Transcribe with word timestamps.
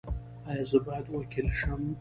ایا 0.49 0.63
زه 0.69 0.77
باید 0.85 1.05
وکیل 1.09 1.47
شم؟ 1.59 1.81